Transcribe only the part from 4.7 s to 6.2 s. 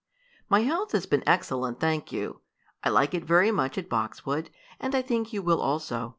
and I think you will also.